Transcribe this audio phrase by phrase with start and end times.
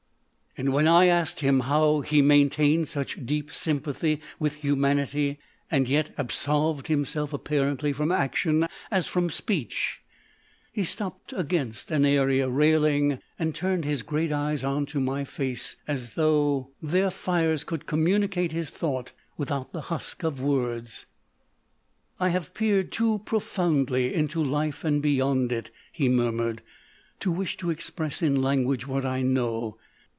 [0.57, 5.39] And when I asked him how he maintained such deep sympathy with humanity,
[5.71, 10.01] and had yet absolved himself apparently from action as from speech,
[10.73, 14.01] he stopped against an area railing and 266 THE OLD MAN OF VISIONS turned his
[14.01, 19.71] great eyes on to my face, as though their fires could communicate his thought without
[19.71, 21.05] the husk of words:
[22.17, 26.61] 44 1 have peered too profoundly into life and beyond it/' he murmured,"
[27.21, 29.77] to wish to express in language what I know.